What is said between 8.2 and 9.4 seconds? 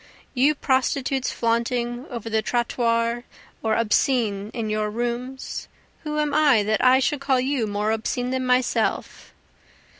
than myself?